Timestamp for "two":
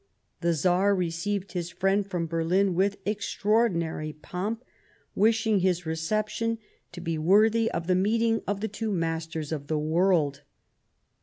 8.67-8.91